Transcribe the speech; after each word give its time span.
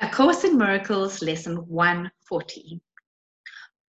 A 0.00 0.10
Course 0.10 0.44
in 0.44 0.58
Miracles, 0.58 1.22
Lesson 1.22 1.56
140. 1.68 2.82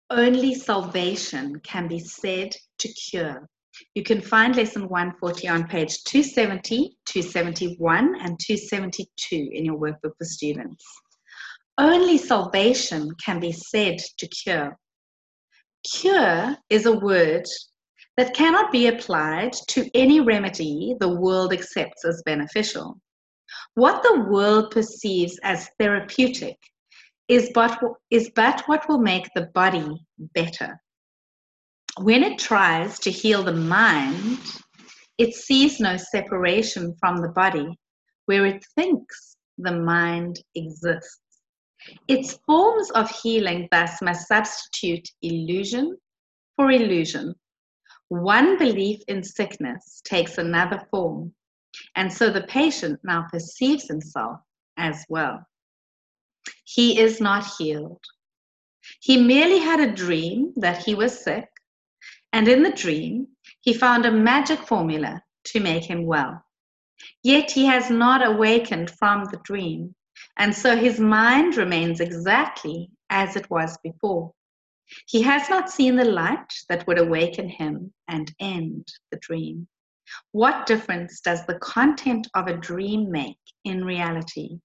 Only 0.08 0.54
salvation 0.54 1.58
can 1.64 1.88
be 1.88 1.98
said 1.98 2.54
to 2.78 2.88
cure. 2.92 3.48
You 3.96 4.04
can 4.04 4.20
find 4.20 4.54
Lesson 4.54 4.88
140 4.88 5.48
on 5.48 5.66
page 5.66 6.04
270, 6.04 6.96
271, 7.06 8.14
and 8.20 8.38
272 8.38 9.50
in 9.52 9.64
your 9.64 9.76
workbook 9.76 10.12
for 10.16 10.24
students. 10.24 10.84
Only 11.76 12.18
salvation 12.18 13.10
can 13.24 13.40
be 13.40 13.50
said 13.50 13.98
to 14.18 14.28
cure. 14.28 14.78
Cure 15.92 16.56
is 16.70 16.86
a 16.86 16.98
word 17.00 17.46
that 18.16 18.32
cannot 18.32 18.70
be 18.70 18.86
applied 18.86 19.54
to 19.70 19.90
any 19.92 20.20
remedy 20.20 20.94
the 21.00 21.16
world 21.16 21.52
accepts 21.52 22.04
as 22.04 22.22
beneficial. 22.24 23.00
What 23.76 24.02
the 24.02 24.20
world 24.20 24.70
perceives 24.70 25.38
as 25.42 25.68
therapeutic 25.78 26.56
is 27.28 27.50
but, 27.52 27.78
is 28.10 28.30
but 28.34 28.62
what 28.66 28.88
will 28.88 29.00
make 29.00 29.28
the 29.34 29.50
body 29.52 29.86
better. 30.34 30.80
When 31.98 32.22
it 32.22 32.38
tries 32.38 32.98
to 33.00 33.10
heal 33.10 33.42
the 33.42 33.52
mind, 33.52 34.38
it 35.18 35.34
sees 35.34 35.78
no 35.78 35.98
separation 35.98 36.94
from 36.98 37.18
the 37.18 37.28
body 37.28 37.68
where 38.24 38.46
it 38.46 38.64
thinks 38.76 39.36
the 39.58 39.72
mind 39.78 40.40
exists. 40.54 41.20
Its 42.08 42.38
forms 42.46 42.90
of 42.92 43.10
healing 43.10 43.68
thus 43.70 44.00
must 44.00 44.26
substitute 44.26 45.06
illusion 45.20 45.98
for 46.56 46.70
illusion. 46.70 47.34
One 48.08 48.56
belief 48.56 49.00
in 49.06 49.22
sickness 49.22 50.00
takes 50.06 50.38
another 50.38 50.80
form 50.90 51.34
and 51.94 52.12
so 52.12 52.30
the 52.30 52.42
patient 52.42 53.00
now 53.04 53.26
perceives 53.30 53.88
himself 53.88 54.40
as 54.76 55.04
well. 55.08 55.46
He 56.64 56.98
is 57.00 57.20
not 57.20 57.46
healed. 57.58 58.04
He 59.00 59.16
merely 59.16 59.58
had 59.58 59.80
a 59.80 59.92
dream 59.92 60.52
that 60.56 60.84
he 60.84 60.94
was 60.94 61.22
sick, 61.22 61.48
and 62.32 62.46
in 62.48 62.62
the 62.62 62.72
dream, 62.72 63.28
he 63.60 63.72
found 63.72 64.06
a 64.06 64.12
magic 64.12 64.60
formula 64.60 65.22
to 65.44 65.60
make 65.60 65.84
him 65.84 66.06
well. 66.06 66.44
Yet 67.22 67.50
he 67.50 67.66
has 67.66 67.90
not 67.90 68.24
awakened 68.24 68.90
from 68.90 69.24
the 69.24 69.40
dream, 69.44 69.94
and 70.38 70.54
so 70.54 70.76
his 70.76 71.00
mind 71.00 71.56
remains 71.56 72.00
exactly 72.00 72.90
as 73.10 73.36
it 73.36 73.50
was 73.50 73.76
before. 73.78 74.32
He 75.06 75.22
has 75.22 75.48
not 75.50 75.70
seen 75.70 75.96
the 75.96 76.04
light 76.04 76.52
that 76.68 76.86
would 76.86 76.98
awaken 76.98 77.48
him 77.48 77.92
and 78.08 78.32
end 78.38 78.86
the 79.10 79.18
dream. 79.18 79.68
What 80.32 80.66
difference 80.66 81.20
does 81.20 81.44
the 81.46 81.58
content 81.58 82.28
of 82.34 82.46
a 82.46 82.56
dream 82.56 83.10
make 83.10 83.38
in 83.64 83.84
reality? 83.84 84.60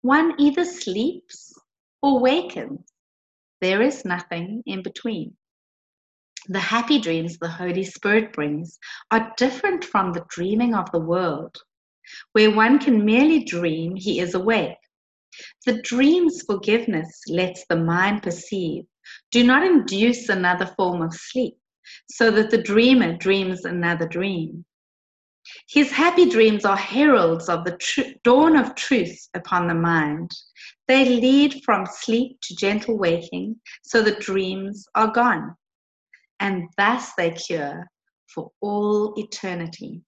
One 0.00 0.34
either 0.38 0.64
sleeps 0.64 1.52
or 2.00 2.20
wakens. 2.20 2.80
There 3.60 3.82
is 3.82 4.04
nothing 4.04 4.62
in 4.66 4.82
between. 4.82 5.36
The 6.48 6.60
happy 6.60 6.98
dreams 7.00 7.38
the 7.38 7.48
Holy 7.48 7.84
Spirit 7.84 8.32
brings 8.32 8.78
are 9.10 9.34
different 9.36 9.84
from 9.84 10.12
the 10.12 10.24
dreaming 10.28 10.74
of 10.74 10.90
the 10.92 11.00
world, 11.00 11.56
where 12.32 12.50
one 12.50 12.78
can 12.78 13.04
merely 13.04 13.44
dream 13.44 13.96
he 13.96 14.20
is 14.20 14.34
awake. 14.34 14.78
The 15.66 15.82
dream's 15.82 16.42
forgiveness 16.42 17.20
lets 17.28 17.66
the 17.66 17.76
mind 17.76 18.22
perceive, 18.22 18.84
do 19.30 19.44
not 19.44 19.64
induce 19.64 20.28
another 20.28 20.66
form 20.76 21.02
of 21.02 21.12
sleep, 21.12 21.58
so 22.08 22.30
that 22.30 22.50
the 22.50 22.62
dreamer 22.62 23.16
dreams 23.16 23.64
another 23.64 24.06
dream. 24.06 24.64
His 25.68 25.90
happy 25.90 26.28
dreams 26.28 26.64
are 26.64 26.76
heralds 26.76 27.48
of 27.48 27.64
the 27.64 27.76
tr- 27.76 28.12
dawn 28.24 28.56
of 28.56 28.74
truth 28.74 29.28
upon 29.34 29.68
the 29.68 29.74
mind. 29.74 30.30
They 30.88 31.04
lead 31.04 31.62
from 31.64 31.86
sleep 31.86 32.38
to 32.42 32.56
gentle 32.56 32.98
waking, 32.98 33.60
so 33.82 34.02
the 34.02 34.16
dreams 34.16 34.86
are 34.94 35.10
gone. 35.10 35.54
And 36.40 36.68
thus 36.76 37.12
they 37.16 37.30
cure 37.30 37.86
for 38.26 38.50
all 38.60 39.14
eternity. 39.16 40.02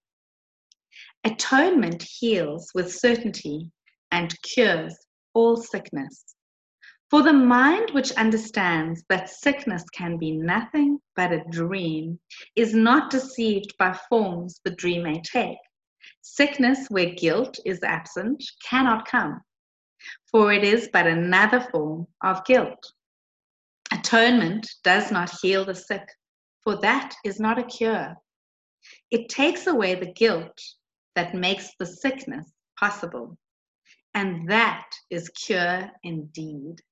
Atonement 1.25 2.03
heals 2.03 2.71
with 2.75 2.95
certainty 2.95 3.71
and 4.11 4.35
cures 4.43 4.97
all 5.35 5.57
sickness. 5.57 6.35
For 7.11 7.23
the 7.23 7.33
mind 7.33 7.93
which 7.93 8.13
understands 8.13 9.03
that 9.09 9.31
sickness 9.31 9.83
can 9.95 10.19
be 10.19 10.33
nothing 10.33 11.01
but 11.17 11.33
a 11.33 11.43
dream 11.51 12.21
is 12.55 12.75
not 12.75 13.11
deceived 13.11 13.73
by 13.79 13.99
forms 14.11 14.61
the 14.63 14.73
dream 14.73 15.05
may 15.05 15.23
take. 15.23 15.57
Sickness, 16.21 16.87
where 16.91 17.15
guilt 17.15 17.59
is 17.65 17.83
absent, 17.83 18.45
cannot 18.63 19.09
come, 19.09 19.41
for 20.31 20.53
it 20.53 20.63
is 20.63 20.91
but 20.93 21.07
another 21.07 21.61
form 21.61 22.07
of 22.23 22.45
guilt. 22.45 22.93
Atonement 23.91 24.71
does 24.85 25.11
not 25.11 25.33
heal 25.41 25.65
the 25.65 25.75
sick, 25.75 26.07
for 26.63 26.77
that 26.83 27.15
is 27.25 27.41
not 27.41 27.59
a 27.59 27.65
cure. 27.65 28.17
It 29.11 29.31
takes 29.31 29.67
away 29.67 29.95
the 29.95 30.13
guilt 30.13 30.61
that 31.15 31.35
makes 31.35 31.71
the 31.79 31.87
sickness 31.87 32.53
possible, 32.79 33.39
and 34.13 34.47
that 34.51 34.91
is 35.09 35.31
cure 35.31 35.91
indeed. 36.03 36.83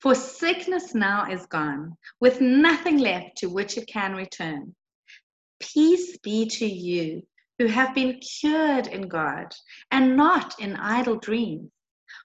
For 0.00 0.14
sickness 0.14 0.94
now 0.94 1.28
is 1.28 1.46
gone, 1.46 1.96
with 2.20 2.40
nothing 2.40 2.98
left 2.98 3.38
to 3.38 3.48
which 3.48 3.76
it 3.76 3.88
can 3.88 4.14
return. 4.14 4.76
Peace 5.58 6.16
be 6.18 6.46
to 6.46 6.66
you 6.66 7.26
who 7.58 7.66
have 7.66 7.96
been 7.96 8.20
cured 8.20 8.86
in 8.86 9.08
God 9.08 9.52
and 9.90 10.16
not 10.16 10.60
in 10.60 10.76
idle 10.76 11.16
dreams. 11.16 11.72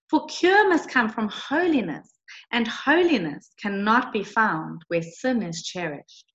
For 0.10 0.26
cure 0.28 0.70
must 0.70 0.90
come 0.90 1.10
from 1.10 1.30
holiness, 1.30 2.14
and 2.52 2.68
holiness 2.68 3.52
cannot 3.60 4.14
be 4.14 4.24
found 4.24 4.84
where 4.88 5.02
sin 5.02 5.42
is 5.42 5.64
cherished. 5.64 6.32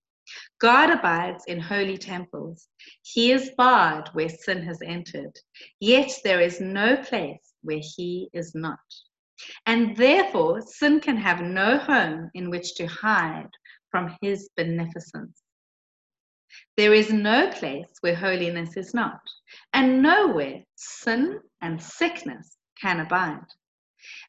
God 0.59 0.89
abides 0.89 1.45
in 1.47 1.61
holy 1.61 1.97
temples. 1.97 2.67
He 3.01 3.31
is 3.31 3.51
barred 3.57 4.09
where 4.09 4.29
sin 4.29 4.61
has 4.63 4.79
entered, 4.85 5.39
yet 5.79 6.11
there 6.25 6.41
is 6.41 6.59
no 6.59 6.97
place 6.97 7.53
where 7.61 7.81
he 7.81 8.29
is 8.33 8.53
not. 8.53 8.79
And 9.65 9.95
therefore, 9.95 10.61
sin 10.61 10.99
can 10.99 11.17
have 11.17 11.41
no 11.41 11.77
home 11.77 12.29
in 12.33 12.49
which 12.49 12.75
to 12.75 12.85
hide 12.87 13.49
from 13.91 14.15
his 14.21 14.49
beneficence. 14.55 15.41
There 16.77 16.93
is 16.93 17.11
no 17.11 17.51
place 17.51 17.91
where 18.01 18.15
holiness 18.15 18.75
is 18.75 18.93
not, 18.93 19.19
and 19.73 20.01
nowhere 20.01 20.63
sin 20.75 21.39
and 21.61 21.81
sickness 21.81 22.57
can 22.81 22.99
abide. 22.99 23.45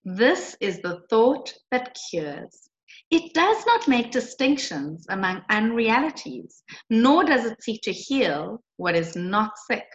This 0.04 0.56
is 0.60 0.80
the 0.80 1.02
thought 1.08 1.54
that 1.70 1.96
cures. 2.10 2.68
It 3.10 3.32
does 3.34 3.64
not 3.66 3.88
make 3.88 4.10
distinctions 4.10 5.06
among 5.08 5.42
unrealities, 5.48 6.62
nor 6.90 7.24
does 7.24 7.44
it 7.44 7.62
seek 7.62 7.80
to 7.82 7.92
heal 7.92 8.62
what 8.76 8.96
is 8.96 9.16
not 9.16 9.52
sick, 9.70 9.86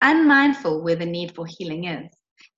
unmindful 0.00 0.82
where 0.82 0.96
the 0.96 1.06
need 1.06 1.34
for 1.34 1.46
healing 1.46 1.84
is. 1.84 2.10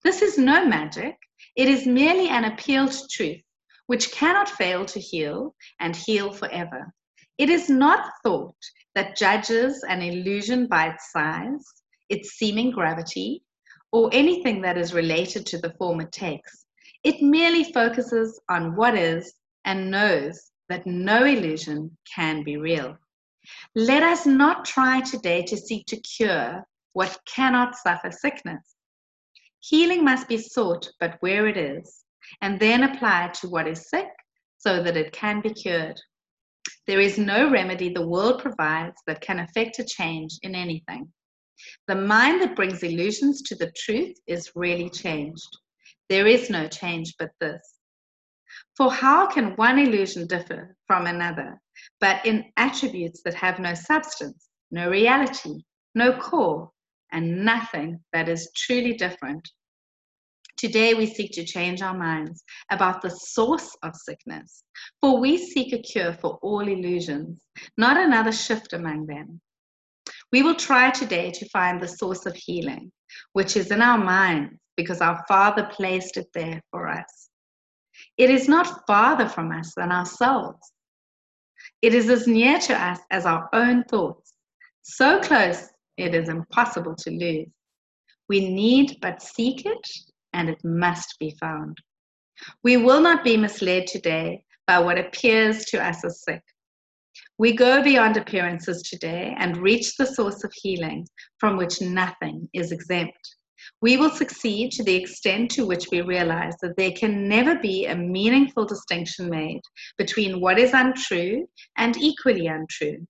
This 0.03 0.23
is 0.23 0.39
no 0.39 0.67
magic, 0.67 1.17
it 1.57 1.69
is 1.69 1.87
merely 1.87 2.29
an 2.29 2.45
appeal 2.45 2.89
to 2.89 3.09
truth, 3.11 3.43
which 3.87 4.13
cannot 4.13 4.49
fail 4.49 4.85
to 4.87 5.01
heal 5.01 5.55
and 5.81 5.95
heal 5.95 6.33
forever. 6.33 6.93
It 7.39 7.51
is 7.51 7.69
not 7.69 8.11
thought 8.23 8.57
that 8.95 9.17
judges 9.17 9.85
an 9.89 10.03
illusion 10.03 10.67
by 10.67 10.89
its 10.89 11.13
size, 11.13 11.65
its 12.09 12.31
seeming 12.31 12.71
gravity, 12.71 13.43
or 13.93 14.11
anything 14.13 14.61
that 14.63 14.79
is 14.79 14.95
related 14.95 15.47
to 15.47 15.59
the 15.59 15.75
form 15.79 16.01
it 16.01 16.13
takes. 16.13 16.67
It 17.03 17.23
merely 17.23 17.73
focuses 17.73 18.41
on 18.49 18.77
what 18.77 18.97
is 18.97 19.35
and 19.65 19.91
knows 19.91 20.51
that 20.69 20.87
no 20.87 21.25
illusion 21.25 21.97
can 22.15 22.43
be 22.43 22.57
real. 22.57 22.97
Let 23.75 24.03
us 24.03 24.27
not 24.27 24.65
try 24.65 25.01
today 25.01 25.43
to 25.43 25.57
seek 25.57 25.87
to 25.87 26.01
cure 26.01 26.67
what 26.95 27.19
cannot 27.27 27.77
suffer 27.77 28.11
sickness. 28.11 28.75
Healing 29.69 30.05
must 30.05 30.29
be 30.29 30.37
sought 30.37 30.91
but 31.01 31.17
where 31.21 31.47
it 31.47 31.57
is, 31.57 32.05
and 32.43 32.61
then 32.61 32.83
applied 32.83 33.33
to 33.35 33.49
what 33.49 33.67
is 33.67 33.89
sick 33.89 34.09
so 34.59 34.83
that 34.83 34.97
it 34.97 35.13
can 35.13 35.41
be 35.41 35.55
cured. 35.55 35.99
There 36.87 37.01
is 37.01 37.17
no 37.17 37.51
remedy 37.51 37.89
the 37.89 38.07
world 38.07 38.43
provides 38.43 39.01
that 39.07 39.23
can 39.23 39.39
effect 39.39 39.79
a 39.79 39.85
change 39.85 40.39
in 40.43 40.55
anything. 40.55 41.11
The 41.89 41.95
mind 41.95 42.43
that 42.43 42.57
brings 42.57 42.83
illusions 42.83 43.41
to 43.43 43.55
the 43.55 43.73
truth 43.75 44.15
is 44.27 44.53
really 44.55 44.91
changed. 44.91 45.49
There 46.11 46.27
is 46.27 46.51
no 46.51 46.69
change 46.69 47.15
but 47.19 47.31
this. 47.41 47.79
For 48.77 48.93
how 48.93 49.29
can 49.29 49.57
one 49.57 49.79
illusion 49.79 50.27
differ 50.27 50.77
from 50.87 51.07
another, 51.07 51.59
but 52.01 52.27
in 52.27 52.53
attributes 52.59 53.23
that 53.23 53.35
have 53.35 53.59
no 53.59 53.73
substance, 53.73 54.47
no 54.71 54.91
reality, 54.91 55.65
no 55.95 56.13
core, 56.19 56.71
and 57.15 57.45
nothing 57.45 58.01
that 58.13 58.29
is 58.29 58.51
truly 58.55 58.93
different. 58.95 59.49
Today, 60.57 60.95
we 60.95 61.07
seek 61.07 61.33
to 61.33 61.45
change 61.45 61.81
our 61.81 61.97
minds 61.97 62.43
about 62.71 63.03
the 63.03 63.11
source 63.11 63.77
of 63.83 63.97
sickness, 63.97 64.65
for 65.01 65.19
we 65.19 65.39
seek 65.39 65.73
a 65.73 65.79
cure 65.79 66.13
for 66.13 66.39
all 66.43 66.61
illusions, 66.61 67.41
not 67.79 67.97
another 67.97 68.33
shift 68.33 68.73
among 68.73 69.07
them. 69.07 69.41
We 70.33 70.43
will 70.43 70.55
try 70.55 70.91
today 70.91 71.31
to 71.31 71.49
find 71.49 71.81
the 71.81 71.89
source 71.89 72.27
of 72.27 72.35
healing, 72.35 72.93
which 73.33 73.57
is 73.57 73.71
in 73.71 73.81
our 73.81 73.99
minds, 73.99 74.59
because 74.77 75.01
our 75.01 75.25
Father 75.29 75.69
placed 75.71 76.17
it 76.17 76.27
there 76.35 76.61
for 76.71 76.89
us. 76.89 77.31
It 78.17 78.31
is 78.31 78.49
not 78.49 78.87
farther 78.87 79.29
from 79.29 79.53
us 79.53 79.73
than 79.77 79.93
ourselves. 79.93 80.73
It 81.81 81.95
is 81.95 82.09
as 82.11 82.27
near 82.27 82.59
to 82.61 82.75
us 82.75 82.99
as 83.11 83.25
our 83.25 83.49
own 83.53 83.85
thoughts, 83.85 84.35
so 84.83 85.21
close 85.21 85.69
it 85.97 86.15
is 86.15 86.29
impossible 86.29 86.95
to 86.97 87.11
lose. 87.11 87.49
We 88.29 88.49
need 88.49 88.99
but 89.01 89.23
seek 89.23 89.67
it, 89.67 89.89
and 90.33 90.49
it 90.49 90.59
must 90.65 91.17
be 91.19 91.37
found. 91.41 91.79
We 92.63 92.77
will 92.77 93.01
not 93.01 93.23
be 93.23 93.37
misled 93.37 93.87
today 93.87 94.43
by 94.67 94.79
what 94.79 94.99
appears 94.99 95.65
to 95.67 95.83
us 95.83 96.05
as 96.05 96.23
sick. 96.23 96.43
We 97.39 97.53
go 97.53 97.83
beyond 97.83 98.17
appearances 98.17 98.83
today 98.83 99.35
and 99.39 99.57
reach 99.57 99.97
the 99.97 100.07
source 100.07 100.43
of 100.45 100.53
healing 100.55 101.07
from 101.39 101.57
which 101.57 101.81
nothing 101.81 102.49
is 102.53 102.73
exempt. 102.73 103.37
We 103.81 103.97
will 103.97 104.11
succeed 104.11 104.73
to 104.73 104.85
the 104.85 104.95
extent 104.95 105.51
to 105.53 105.67
which 105.67 105.87
we 105.91 106.01
realize 106.01 106.55
that 106.61 106.77
there 106.77 106.93
can 106.93 107.29
never 107.29 107.57
be 107.57 107.87
a 107.87 107.97
meaningful 107.97 108.67
distinction 108.67 109.31
made 109.31 109.63
between 109.97 110.41
what 110.41 110.59
is 110.59 110.73
untrue 110.75 111.47
and 111.77 111.97
equally 111.97 112.47
untrue. 112.47 113.07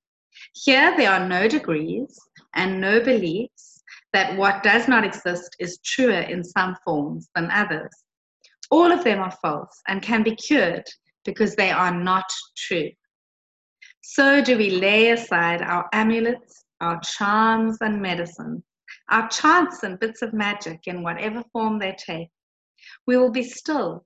Here, 0.54 0.96
there 0.96 1.10
are 1.10 1.28
no 1.28 1.48
degrees 1.48 2.18
and 2.54 2.80
no 2.80 3.00
beliefs 3.00 3.82
that 4.12 4.36
what 4.36 4.62
does 4.62 4.88
not 4.88 5.04
exist 5.04 5.56
is 5.58 5.78
truer 5.84 6.20
in 6.20 6.44
some 6.44 6.76
forms 6.84 7.28
than 7.34 7.50
others. 7.50 7.90
All 8.70 8.92
of 8.92 9.04
them 9.04 9.18
are 9.18 9.36
false 9.42 9.80
and 9.88 10.02
can 10.02 10.22
be 10.22 10.36
cured 10.36 10.84
because 11.24 11.56
they 11.56 11.70
are 11.70 11.94
not 11.94 12.24
true. 12.56 12.90
So 14.02 14.42
do 14.42 14.56
we 14.56 14.70
lay 14.70 15.10
aside 15.10 15.62
our 15.62 15.88
amulets, 15.92 16.64
our 16.80 17.00
charms 17.00 17.78
and 17.80 18.00
medicines, 18.00 18.62
our 19.10 19.28
chants 19.28 19.82
and 19.82 19.98
bits 19.98 20.22
of 20.22 20.32
magic 20.32 20.80
in 20.86 21.02
whatever 21.02 21.42
form 21.52 21.78
they 21.78 21.96
take. 21.98 22.28
We 23.06 23.16
will 23.16 23.30
be 23.30 23.42
still 23.42 24.04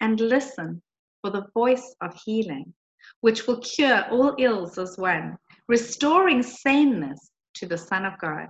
and 0.00 0.20
listen 0.20 0.82
for 1.20 1.30
the 1.30 1.46
voice 1.54 1.94
of 2.02 2.14
healing, 2.24 2.74
which 3.20 3.46
will 3.46 3.60
cure 3.60 4.04
all 4.10 4.34
ills 4.38 4.78
as 4.78 4.98
one, 4.98 5.38
restoring 5.68 6.42
saneness 6.42 7.30
to 7.54 7.66
the 7.66 7.78
Son 7.78 8.04
of 8.04 8.18
God. 8.18 8.48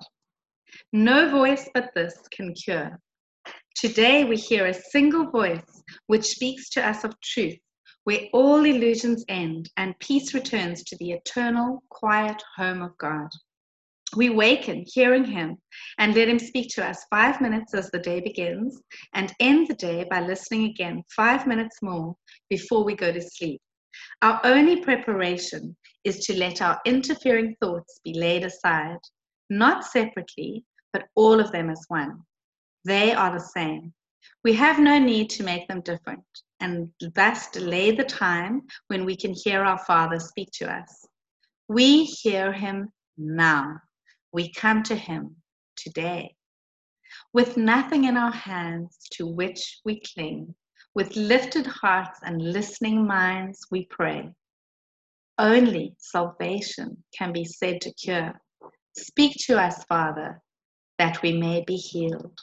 No 0.92 1.30
voice 1.30 1.68
but 1.74 1.90
this 1.94 2.14
can 2.30 2.54
cure. 2.54 2.98
Today 3.76 4.24
we 4.24 4.36
hear 4.36 4.66
a 4.66 4.74
single 4.74 5.30
voice 5.30 5.82
which 6.06 6.24
speaks 6.24 6.70
to 6.70 6.86
us 6.86 7.04
of 7.04 7.20
truth, 7.20 7.58
where 8.04 8.28
all 8.32 8.64
illusions 8.64 9.24
end 9.28 9.70
and 9.76 9.98
peace 9.98 10.34
returns 10.34 10.84
to 10.84 10.96
the 10.98 11.12
eternal, 11.12 11.82
quiet 11.90 12.42
home 12.56 12.82
of 12.82 12.96
God. 12.98 13.28
We 14.16 14.30
waken 14.30 14.84
hearing 14.86 15.24
Him 15.24 15.56
and 15.98 16.14
let 16.14 16.28
Him 16.28 16.38
speak 16.38 16.68
to 16.74 16.86
us 16.86 17.04
five 17.10 17.40
minutes 17.40 17.74
as 17.74 17.90
the 17.90 17.98
day 17.98 18.20
begins 18.20 18.80
and 19.12 19.32
end 19.40 19.68
the 19.68 19.74
day 19.74 20.06
by 20.08 20.20
listening 20.20 20.66
again 20.66 21.02
five 21.14 21.46
minutes 21.46 21.78
more 21.82 22.14
before 22.48 22.84
we 22.84 22.94
go 22.94 23.10
to 23.10 23.20
sleep. 23.20 23.60
Our 24.22 24.40
only 24.44 24.80
preparation 24.80 25.76
is 26.04 26.18
to 26.26 26.38
let 26.38 26.62
our 26.62 26.80
interfering 26.84 27.56
thoughts 27.60 28.00
be 28.04 28.14
laid 28.14 28.44
aside, 28.44 28.98
not 29.50 29.84
separately, 29.84 30.64
but 30.92 31.06
all 31.14 31.40
of 31.40 31.52
them 31.52 31.70
as 31.70 31.84
one. 31.88 32.22
They 32.84 33.12
are 33.12 33.32
the 33.32 33.40
same. 33.40 33.92
We 34.42 34.52
have 34.54 34.78
no 34.78 34.98
need 34.98 35.30
to 35.30 35.42
make 35.42 35.66
them 35.68 35.80
different 35.80 36.24
and 36.60 36.90
thus 37.14 37.50
delay 37.50 37.90
the 37.90 38.04
time 38.04 38.62
when 38.88 39.04
we 39.04 39.16
can 39.16 39.34
hear 39.34 39.64
our 39.64 39.78
Father 39.78 40.18
speak 40.18 40.50
to 40.54 40.72
us. 40.72 41.06
We 41.68 42.04
hear 42.04 42.52
Him 42.52 42.90
now. 43.16 43.78
We 44.32 44.52
come 44.52 44.82
to 44.84 44.94
Him 44.94 45.36
today. 45.76 46.34
With 47.32 47.56
nothing 47.56 48.04
in 48.04 48.16
our 48.16 48.32
hands 48.32 48.96
to 49.12 49.26
which 49.26 49.80
we 49.84 50.00
cling, 50.00 50.54
with 50.94 51.16
lifted 51.16 51.66
hearts 51.66 52.20
and 52.22 52.40
listening 52.40 53.06
minds, 53.06 53.66
we 53.70 53.86
pray. 53.86 54.32
Only 55.38 55.94
salvation 55.98 57.02
can 57.16 57.32
be 57.32 57.44
said 57.44 57.80
to 57.82 57.92
cure. 57.94 58.40
Speak 58.96 59.34
to 59.46 59.60
us, 59.60 59.84
Father, 59.84 60.40
that 60.98 61.20
we 61.22 61.32
may 61.32 61.64
be 61.66 61.76
healed. 61.76 62.38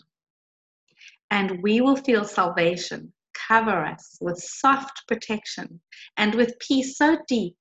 And 1.29 1.61
we 1.63 1.79
will 1.79 1.95
feel 1.95 2.25
salvation 2.25 3.13
cover 3.47 3.85
us 3.85 4.17
with 4.21 4.37
soft 4.37 5.07
protection 5.07 5.79
and 6.17 6.35
with 6.35 6.59
peace 6.59 6.97
so 6.97 7.17
deep 7.27 7.55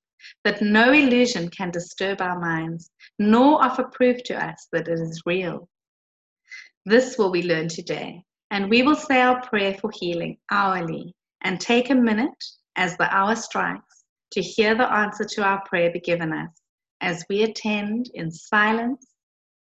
that 0.45 0.61
no 0.61 0.93
illusion 0.93 1.49
can 1.49 1.71
disturb 1.71 2.21
our 2.21 2.39
minds, 2.39 2.91
nor 3.19 3.65
offer 3.65 3.85
proof 3.85 4.23
to 4.25 4.45
us 4.45 4.69
that 4.73 4.89
it 4.89 4.99
is 5.01 5.23
real. 5.25 5.69
This 6.85 7.17
will 7.17 7.31
we 7.31 7.43
learn 7.43 7.69
today, 7.69 8.23
and 8.51 8.69
we 8.69 8.83
will 8.83 8.97
say 8.97 9.21
our 9.21 9.41
prayer 9.43 9.75
for 9.75 9.91
healing 9.93 10.37
hourly 10.51 11.15
and 11.43 11.61
take 11.61 11.91
a 11.91 11.95
minute 11.95 12.45
as 12.77 12.97
the 12.97 13.15
hour 13.15 13.37
strikes 13.37 14.05
to 14.33 14.43
hear 14.43 14.75
the 14.75 14.93
answer 14.93 15.25
to 15.25 15.43
our 15.43 15.63
prayer 15.67 15.91
be 15.93 16.01
given 16.01 16.33
us 16.33 16.51
as 17.01 17.25
we 17.29 17.43
attend 17.43 18.11
in 18.15 18.31
silence 18.31 19.07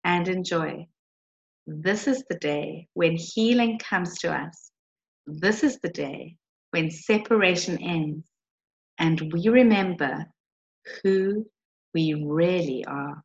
and 0.04 0.28
in 0.28 0.44
joy. 0.44 0.86
This 1.66 2.06
is 2.06 2.24
the 2.28 2.38
day 2.38 2.88
when 2.94 3.16
healing 3.16 3.78
comes 3.78 4.18
to 4.18 4.32
us. 4.32 4.70
This 5.26 5.62
is 5.62 5.78
the 5.78 5.90
day 5.90 6.36
when 6.70 6.90
separation 6.90 7.78
ends 7.82 8.24
and 8.98 9.32
we 9.32 9.48
remember 9.48 10.26
who 11.02 11.46
we 11.94 12.14
really 12.14 12.84
are. 12.86 13.22